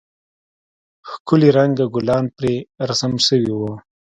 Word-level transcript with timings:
ښکلي 1.09 1.49
رنگه 1.57 1.85
گلان 1.95 2.25
پرې 2.37 2.53
رسم 2.89 3.13
سوي 3.27 3.51
وو. 3.57 3.73